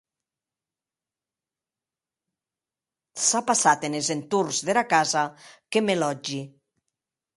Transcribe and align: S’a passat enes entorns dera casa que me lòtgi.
S’a 3.25 3.41
passat 3.49 3.87
enes 3.91 4.09
entorns 4.17 4.63
dera 4.71 4.85
casa 4.95 5.23
que 5.71 5.85
me 5.87 5.99
lòtgi. 6.03 6.41